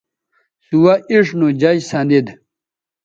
سوہ 0.65 0.93
اِڇھ 1.11 1.31
نو 1.39 1.47
جج 1.61 1.77
سندید 1.91 2.27